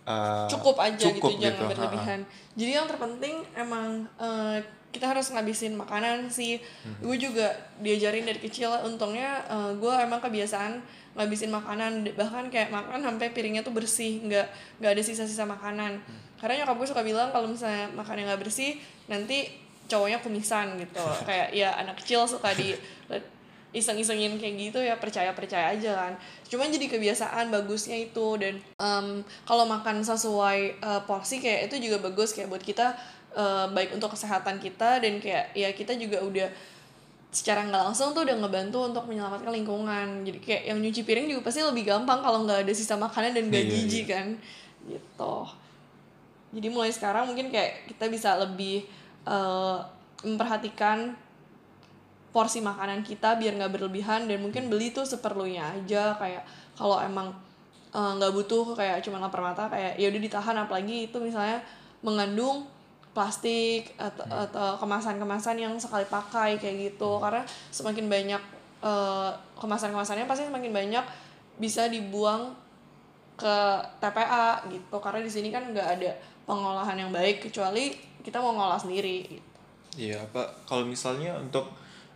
uh, 0.08 0.48
cukup 0.52 0.80
aja 0.84 1.00
cukup 1.00 1.36
gitu, 1.36 1.40
gitu 1.40 1.48
jangan 1.48 1.72
berlebihan. 1.72 2.20
Jadi 2.60 2.72
yang 2.76 2.88
terpenting 2.88 3.36
emang 3.56 4.08
uh, 4.20 4.60
kita 4.94 5.10
harus 5.10 5.34
ngabisin 5.34 5.74
makanan 5.74 6.30
sih. 6.30 6.62
Hmm. 6.86 7.10
gue 7.10 7.18
juga 7.18 7.50
diajarin 7.82 8.30
dari 8.30 8.38
kecil 8.38 8.70
untungnya 8.86 9.42
uh, 9.50 9.74
gue 9.74 9.90
emang 9.90 10.22
kebiasaan 10.22 10.80
ngabisin 11.18 11.50
makanan. 11.50 12.06
Bahkan 12.14 12.54
kayak 12.54 12.70
makan 12.70 13.02
sampai 13.02 13.34
piringnya 13.34 13.66
tuh 13.66 13.74
bersih 13.74 14.22
nggak 14.22 14.48
nggak 14.80 14.92
ada 14.94 15.04
sisa-sisa 15.04 15.44
makanan. 15.50 15.98
Hmm. 15.98 16.22
karena 16.38 16.64
nyokap 16.64 16.76
gue 16.76 16.88
suka 16.92 17.02
bilang 17.08 17.32
kalau 17.32 17.48
misalnya 17.48 17.88
makan 17.96 18.20
yang 18.20 18.28
nggak 18.30 18.44
bersih 18.44 18.76
nanti 19.10 19.50
cowoknya 19.90 20.22
kumisan 20.22 20.78
gitu. 20.78 21.04
Kayak 21.28 21.50
ya 21.52 21.74
anak 21.76 21.98
kecil 22.00 22.30
suka 22.30 22.54
di 22.54 22.78
iseng-isengin 23.74 24.38
kayak 24.38 24.54
gitu 24.70 24.80
ya 24.80 24.96
percaya-percaya 25.02 25.74
aja 25.74 25.92
kan. 25.98 26.14
Cuman 26.46 26.70
jadi 26.70 26.88
kebiasaan 26.94 27.50
bagusnya 27.50 27.98
itu. 27.98 28.38
Dan 28.38 28.62
um, 28.78 29.26
kalau 29.50 29.66
makan 29.66 30.06
sesuai 30.06 30.80
uh, 30.80 31.02
porsi 31.10 31.42
kayak 31.42 31.74
itu 31.74 31.90
juga 31.90 32.06
bagus 32.06 32.38
kayak 32.38 32.54
buat 32.54 32.62
kita 32.62 32.94
uh, 33.34 33.68
baik 33.74 33.98
untuk 33.98 34.14
kesehatan 34.14 34.62
kita 34.62 35.02
dan 35.02 35.20
kayak 35.20 35.54
ya 35.54 35.70
kita 35.74 35.98
juga 35.98 36.22
udah 36.22 36.50
secara 37.34 37.66
nggak 37.66 37.84
langsung 37.90 38.14
tuh 38.14 38.30
udah 38.30 38.38
ngebantu 38.38 38.94
untuk 38.94 39.04
menyelamatkan 39.10 39.50
lingkungan. 39.50 40.22
Jadi 40.22 40.40
kayak 40.40 40.64
yang 40.70 40.78
nyuci 40.78 41.02
piring 41.02 41.26
juga 41.34 41.42
pasti 41.50 41.66
lebih 41.66 41.90
gampang 41.90 42.22
kalau 42.22 42.46
nggak 42.46 42.62
ada 42.64 42.74
sisa 42.78 42.94
makanan 42.94 43.34
dan 43.34 43.50
gak 43.50 43.66
iya, 43.66 43.72
jijik 43.74 44.06
iya. 44.06 44.14
kan. 44.14 44.28
Gitu. 44.86 45.36
Jadi 46.54 46.68
mulai 46.70 46.94
sekarang 46.94 47.26
mungkin 47.34 47.50
kayak 47.50 47.90
kita 47.90 48.06
bisa 48.14 48.38
lebih 48.38 48.86
uh, 49.26 49.82
memperhatikan 50.22 51.18
porsi 52.30 52.62
makanan 52.62 53.02
kita 53.06 53.38
biar 53.38 53.58
nggak 53.58 53.78
berlebihan 53.78 54.26
dan 54.26 54.42
mungkin 54.42 54.70
beli 54.70 54.94
tuh 54.94 55.06
seperlunya 55.06 55.74
aja. 55.74 56.14
Kayak 56.18 56.46
kalau 56.74 56.98
emang 56.98 57.30
eh, 57.94 58.12
nggak 58.18 58.32
uh, 58.32 58.34
butuh 58.34 58.74
kayak 58.74 59.06
cuma 59.06 59.22
lapar 59.22 59.42
mata 59.46 59.70
kayak 59.70 59.98
ya 60.02 60.10
udah 60.10 60.22
ditahan. 60.22 60.56
Apalagi 60.66 61.10
itu 61.10 61.18
misalnya 61.22 61.62
mengandung 62.02 62.66
plastik 63.14 63.94
atau, 63.96 64.26
hmm. 64.26 64.44
atau 64.50 64.70
kemasan-kemasan 64.82 65.58
yang 65.62 65.74
sekali 65.78 66.04
pakai 66.10 66.58
kayak 66.58 66.92
gitu 66.92 67.22
karena 67.22 67.46
semakin 67.70 68.10
banyak 68.10 68.42
uh, 68.82 69.30
kemasan-kemasannya 69.62 70.26
pasti 70.26 70.50
semakin 70.50 70.74
banyak 70.74 71.06
bisa 71.62 71.86
dibuang 71.88 72.58
ke 73.38 73.56
TPA 74.02 74.66
gitu 74.70 74.98
karena 74.98 75.22
di 75.22 75.32
sini 75.32 75.50
kan 75.54 75.66
nggak 75.70 75.90
ada 76.00 76.12
pengolahan 76.46 76.98
yang 76.98 77.12
baik 77.14 77.50
kecuali 77.50 77.94
kita 78.26 78.42
mau 78.42 78.54
ngolah 78.58 78.78
sendiri 78.82 79.26
gitu. 79.30 79.50
Iya, 79.94 80.26
apa 80.26 80.50
kalau 80.66 80.90
misalnya 80.90 81.38
untuk 81.38 81.70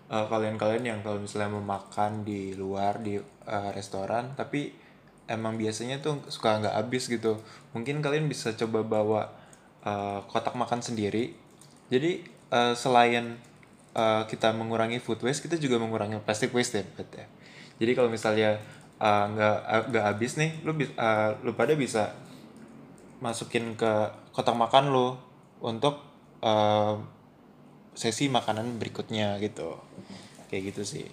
eh, 0.09 0.25
kalian-kalian 0.25 0.83
yang 0.83 0.99
kalau 1.05 1.21
misalnya 1.21 1.53
mau 1.53 1.61
makan 1.61 2.25
di 2.25 2.57
luar 2.57 3.01
di 3.01 3.21
eh, 3.21 3.69
restoran 3.73 4.33
tapi 4.33 4.73
emang 5.27 5.59
biasanya 5.59 5.99
tuh 6.01 6.23
suka 6.31 6.63
nggak 6.63 6.75
habis 6.75 7.11
gitu 7.11 7.37
mungkin 7.75 7.99
kalian 7.99 8.31
bisa 8.31 8.55
coba 8.55 8.81
bawa 8.81 9.21
eh, 9.87 10.19
kotak 10.27 10.53
makan 10.59 10.83
sendiri. 10.83 11.31
Jadi 11.87 12.27
eh, 12.51 12.73
selain 12.75 13.39
eh, 13.95 14.23
kita 14.27 14.51
mengurangi 14.51 14.99
food 14.99 15.23
waste 15.23 15.47
kita 15.47 15.55
juga 15.55 15.79
mengurangi 15.79 16.19
plastic 16.21 16.51
waste 16.51 16.83
ya 16.83 16.85
ya. 17.23 17.27
jadi 17.79 17.91
kalau 17.97 18.09
misalnya 18.09 18.59
nggak 18.97 19.57
nggak 19.93 20.05
habis 20.09 20.41
nih 20.41 20.57
lu 20.65 20.73
eh, 20.81 21.29
lu 21.45 21.53
pada 21.53 21.77
bisa 21.77 22.17
masukin 23.21 23.73
ke 23.77 23.91
kotak 24.33 24.57
makan 24.57 24.93
lo 24.93 25.07
untuk 25.61 26.01
eh, 26.41 26.95
sesi 27.97 28.29
makanan 28.29 28.77
berikutnya 28.77 29.41
gitu. 29.41 29.77
Kayak 30.49 30.73
gitu 30.73 30.83
sih. 30.85 31.05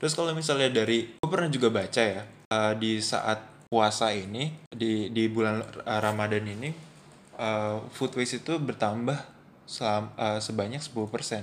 Terus 0.00 0.16
kalau 0.16 0.32
misalnya 0.32 0.72
dari 0.72 1.04
gue 1.20 1.28
pernah 1.28 1.52
juga 1.52 1.68
baca 1.68 2.00
ya 2.00 2.22
eh, 2.24 2.72
di 2.80 3.00
saat 3.00 3.68
puasa 3.70 4.10
ini 4.10 4.50
di 4.72 5.12
di 5.14 5.30
bulan 5.30 5.62
Ramadan 5.86 6.42
ini 6.42 6.89
eh, 7.40 7.76
food 7.90 8.12
waste 8.20 8.44
itu 8.44 8.60
bertambah 8.60 9.16
selam- 9.64 10.12
eh, 10.14 10.38
sebanyak 10.38 10.84
10% 10.84 11.40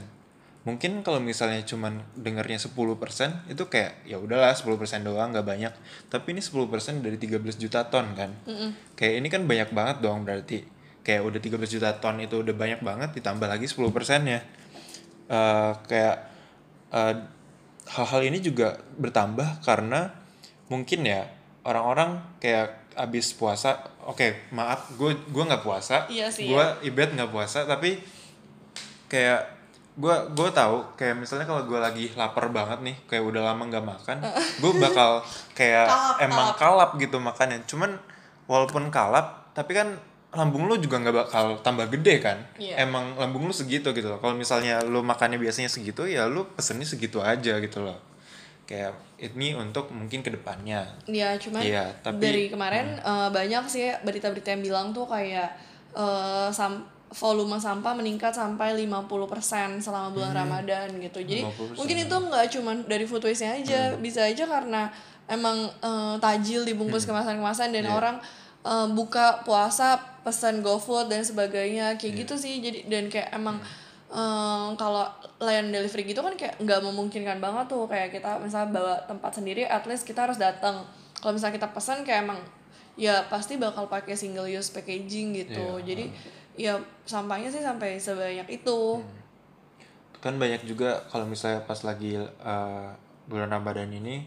mungkin 0.67 0.99
kalau 0.99 1.23
misalnya 1.23 1.63
cuman 1.63 2.03
dengarnya 2.11 2.59
10% 2.59 3.47
itu 3.47 3.63
kayak 3.71 4.03
ya 4.03 4.19
udahlah 4.19 4.51
10% 4.51 4.99
doang 5.07 5.31
nggak 5.31 5.47
banyak. 5.47 5.71
Tapi 6.11 6.35
ini 6.35 6.43
10% 6.43 6.99
dari 6.99 7.15
13 7.15 7.55
juta 7.55 7.87
ton 7.87 8.11
kan? 8.11 8.35
Kayak 8.99 9.13
ini 9.23 9.27
kan 9.31 9.47
banyak 9.47 9.71
banget 9.71 10.03
dong 10.03 10.27
berarti. 10.27 10.67
Kayak 11.07 11.23
udah 11.23 11.39
13 11.39 11.71
juta 11.71 11.95
ton 12.03 12.19
itu 12.19 12.43
udah 12.43 12.51
banyak 12.51 12.83
banget 12.83 13.15
ditambah 13.15 13.47
lagi 13.47 13.63
10% 13.63 14.27
nya 14.27 14.43
Eh, 15.27 15.71
kayak 15.87 16.17
eh, 16.91 17.15
hal-hal 17.87 18.21
ini 18.23 18.39
juga 18.39 18.79
bertambah 18.95 19.63
karena 19.63 20.11
mungkin 20.67 21.03
ya 21.03 21.27
orang-orang 21.67 22.23
kayak 22.39 22.86
abis 22.97 23.37
puasa 23.37 23.77
oke 24.03 24.49
maaf 24.51 24.91
gue 24.97 25.13
gue 25.29 25.43
nggak 25.45 25.63
puasa. 25.63 26.09
Iya 26.09 26.33
sih, 26.33 26.49
gue 26.49 26.65
ibet 26.83 27.13
nggak 27.13 27.29
puasa 27.29 27.63
tapi 27.69 28.01
kayak 29.07 29.55
gue 29.97 30.15
gue 30.37 30.49
tahu 30.53 30.93
kayak 30.93 31.17
misalnya 31.17 31.49
kalau 31.49 31.65
gue 31.65 31.79
lagi 31.79 32.05
lapar 32.13 32.53
banget 32.53 32.85
nih 32.85 32.95
kayak 33.09 33.23
udah 33.25 33.41
lama 33.49 33.65
nggak 33.65 33.85
makan 33.85 34.17
gue 34.61 34.71
bakal 34.77 35.25
kayak 35.57 35.89
Kalap, 35.89 36.17
emang 36.21 36.47
kalap 36.57 36.89
gitu 37.01 37.17
makannya. 37.17 37.61
Cuman 37.65 37.97
walaupun 38.45 38.89
kalap 38.93 39.53
tapi 39.57 39.73
kan 39.73 39.97
lambung 40.33 40.69
lu 40.69 40.77
juga 40.77 41.01
nggak 41.01 41.15
bakal 41.25 41.45
tambah 41.65 41.89
gede 41.89 42.21
kan. 42.21 42.37
Iya. 42.61 42.85
emang 42.85 43.17
lambung 43.17 43.49
lu 43.49 43.53
segitu 43.53 43.89
gitu 43.93 44.09
loh. 44.09 44.19
Kalau 44.21 44.37
misalnya 44.37 44.81
lu 44.85 45.01
makannya 45.01 45.41
biasanya 45.41 45.69
segitu 45.71 46.05
ya 46.05 46.29
lu 46.29 46.45
pesennya 46.53 46.85
segitu 46.85 47.21
aja 47.21 47.57
gitu 47.61 47.81
loh 47.81 47.97
kayak 48.67 48.91
ini 49.17 49.55
untuk 49.55 49.89
mungkin 49.89 50.19
ke 50.19 50.29
depannya 50.29 50.83
Ya 51.05 51.33
cuman 51.33 51.63
Iya, 51.63 51.87
tapi- 51.97 52.19
dari 52.19 52.43
kemarin 52.47 52.99
eh, 52.99 53.29
banyak 53.31 53.63
sih 53.65 53.89
berita-berita 54.01 54.51
yang 54.51 54.61
bilang 54.61 54.87
tuh 54.91 55.07
kayak 55.07 55.55
eh, 55.93 56.49
sam 56.51 56.83
volume 57.09 57.55
sampah 57.55 57.95
meningkat 57.95 58.35
sampai 58.35 58.75
50% 58.77 59.79
selama 59.79 60.11
bulan 60.11 60.35
Ramadan 60.35 60.91
gitu. 60.97 61.23
Jadi 61.23 61.39
50%, 61.41 61.79
mungkin 61.79 61.97
itu 61.97 62.15
nggak 62.21 62.45
cuman 62.51 62.75
dari 62.83 63.07
food 63.07 63.23
waste-nya 63.23 63.55
aja, 63.55 63.79
bisa 63.95 64.21
aja 64.21 64.43
karena 64.43 64.91
emang 65.25 65.55
eh, 65.79 66.15
tajil 66.19 66.61
dibungkus 66.63 67.07
kemasan-kemasan 67.07 67.71
dan 67.71 67.87
orang 67.89 68.15
eh, 68.61 68.87
buka 68.91 69.39
puasa 69.41 69.95
pesan 70.21 70.59
GoFood 70.59 71.07
dan 71.07 71.23
sebagainya 71.23 71.95
kayak 71.95 72.27
gitu 72.27 72.35
sih. 72.35 72.59
Jadi 72.59 72.83
dan 72.85 73.07
kayak 73.07 73.31
emang 73.31 73.63
eh, 74.11 74.67
kalau 74.75 75.05
layan 75.39 75.71
delivery 75.71 76.03
gitu 76.07 76.23
kan 76.23 76.33
kayak 76.39 76.59
nggak 76.61 76.81
memungkinkan 76.83 77.37
banget 77.39 77.65
tuh. 77.71 77.85
Kayak 77.89 78.15
kita 78.15 78.39
misalnya 78.39 78.69
bawa 78.73 78.95
tempat 79.07 79.31
sendiri 79.37 79.67
at 79.67 79.83
least 79.87 80.07
kita 80.07 80.27
harus 80.29 80.39
datang. 80.39 80.87
Kalau 81.17 81.33
misalnya 81.33 81.57
kita 81.59 81.69
pesan 81.73 82.05
kayak 82.05 82.23
emang 82.27 82.39
ya 82.97 83.21
pasti 83.29 83.61
bakal 83.61 83.85
pakai 83.85 84.17
single 84.17 84.49
use 84.49 84.73
packaging 84.73 85.37
gitu. 85.37 85.79
Iya. 85.79 85.85
jadi 85.85 86.05
ya 86.57 86.73
sampahnya 87.05 87.53
sih 87.53 87.61
sampai 87.61 88.01
sebanyak 88.01 88.49
itu. 88.49 89.05
Kan 90.17 90.41
banyak 90.41 90.65
juga 90.65 91.05
kalau 91.13 91.29
misalnya 91.29 91.61
pas 91.63 91.77
lagi 91.85 92.17
uh, 92.17 92.89
bulan 93.29 93.53
Ramadan 93.53 93.93
ini 93.93 94.25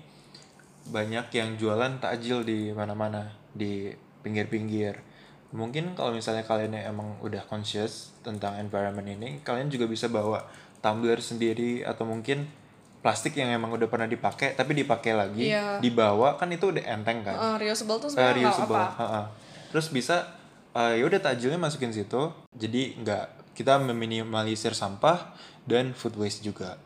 banyak 0.86 1.26
yang 1.34 1.58
jualan 1.58 1.98
takjil 1.98 2.46
di 2.46 2.70
mana-mana 2.70 3.34
di 3.52 3.90
pinggir-pinggir 4.22 5.09
mungkin 5.50 5.92
kalau 5.92 6.10
misalnya 6.10 6.42
kalian 6.42 6.72
yang 6.72 6.84
emang 6.90 7.18
udah 7.20 7.42
conscious 7.44 8.14
tentang 8.20 8.54
environment 8.56 9.04
ini 9.04 9.28
kalian 9.40 9.66
juga 9.66 9.84
bisa 9.84 10.06
bawa 10.06 10.46
tumbler 10.78 11.18
sendiri 11.18 11.82
atau 11.82 12.04
mungkin 12.04 12.46
plastik 13.00 13.34
yang 13.34 13.50
emang 13.50 13.72
udah 13.72 13.86
pernah 13.86 14.06
dipakai 14.06 14.54
tapi 14.54 14.76
dipakai 14.76 15.12
lagi 15.12 15.48
Iya. 15.48 15.80
dibawa 15.80 16.36
kan 16.36 16.46
itu 16.48 16.68
udah 16.68 16.84
enteng 16.86 17.20
kan 17.20 17.34
Eh, 17.34 17.56
reusable 17.60 17.98
tuh 17.98 18.12
reusable 18.12 18.76
apa 18.76 18.94
ha-ha. 18.94 19.22
terus 19.68 19.88
bisa 19.88 20.28
eh, 20.70 20.96
ya 20.96 21.04
udah 21.04 21.18
takjilnya 21.18 21.56
masukin 21.56 21.90
situ 21.90 22.30
jadi 22.52 22.94
nggak 22.96 23.24
kita 23.52 23.80
meminimalisir 23.80 24.70
sampah 24.72 25.34
dan 25.64 25.92
food 25.92 26.14
waste 26.14 26.40
juga 26.40 26.78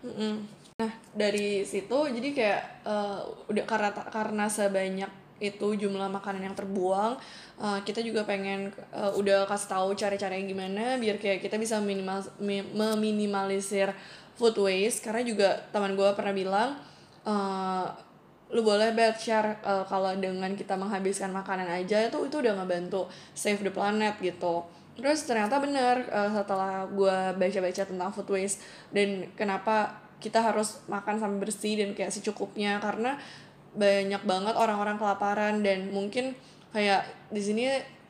Nah 0.75 0.91
dari 1.13 1.63
situ 1.63 1.95
jadi 2.09 2.29
kayak 2.31 2.61
eh, 2.83 3.21
udah 3.47 3.65
karena 3.65 3.91
karena 4.09 4.45
sebanyak 4.49 5.11
itu 5.43 5.67
jumlah 5.75 6.07
makanan 6.11 6.47
yang 6.47 6.57
terbuang, 6.57 7.19
eh, 7.59 7.79
kita 7.83 8.01
juga 8.03 8.23
pengen 8.23 8.71
eh, 8.95 9.13
udah 9.19 9.47
kasih 9.51 9.69
tahu 9.75 9.89
cara-cara 9.99 10.35
yang 10.39 10.47
gimana 10.51 10.99
biar 10.99 11.19
kayak 11.19 11.43
kita 11.43 11.59
bisa 11.59 11.83
minimal 11.83 12.23
mi- 12.39 12.67
meminimalisir 12.75 13.91
food 14.39 14.55
waste. 14.59 15.03
Karena 15.03 15.23
juga 15.27 15.49
teman 15.75 15.99
gue 15.99 16.09
pernah 16.15 16.35
bilang 16.35 16.71
eh, 17.27 17.87
lu 18.55 18.63
boleh 18.63 18.95
bet 18.95 19.19
share 19.19 19.59
eh, 19.67 19.85
kalau 19.91 20.15
dengan 20.15 20.55
kita 20.55 20.79
menghabiskan 20.79 21.35
makanan 21.35 21.67
aja 21.67 22.07
itu 22.07 22.19
itu 22.23 22.37
udah 22.39 22.55
ngebantu 22.63 23.11
save 23.35 23.61
the 23.67 23.73
planet 23.75 24.15
gitu. 24.23 24.63
Terus 24.95 25.27
ternyata 25.27 25.59
bener 25.59 26.07
eh, 26.07 26.31
setelah 26.31 26.87
gue 26.87 27.17
baca-baca 27.35 27.83
tentang 27.83 28.11
food 28.15 28.31
waste 28.31 28.63
dan 28.95 29.27
kenapa 29.35 29.99
kita 30.23 30.41
harus 30.41 30.81
makan 30.89 31.21
sampai 31.21 31.39
bersih 31.43 31.75
dan 31.83 31.91
kayak 31.93 32.15
secukupnya. 32.15 32.79
Karena 32.79 33.19
banyak 33.75 34.23
banget 34.23 34.55
orang-orang 34.55 34.97
kelaparan 34.97 35.61
dan 35.61 35.91
mungkin 35.91 36.33
kayak 36.71 37.07
di 37.31 37.43
sini 37.43 37.65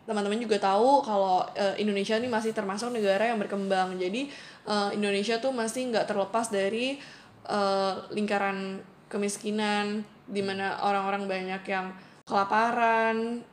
teman-teman 0.05 0.37
juga 0.37 0.61
tahu 0.61 1.01
kalau 1.01 1.41
eh, 1.57 1.81
Indonesia 1.81 2.21
ini 2.21 2.29
masih 2.29 2.53
termasuk 2.53 2.93
negara 2.93 3.33
yang 3.33 3.41
berkembang. 3.41 3.97
Jadi 3.97 4.29
eh, 4.69 4.91
Indonesia 4.93 5.41
tuh 5.41 5.51
masih 5.57 5.89
nggak 5.91 6.07
terlepas 6.07 6.53
dari 6.53 7.01
eh, 7.49 7.95
lingkaran 8.13 8.85
kemiskinan 9.09 10.05
di 10.29 10.41
mana 10.45 10.81
orang-orang 10.85 11.25
banyak 11.25 11.63
yang 11.69 11.93
kelaparan 12.25 13.41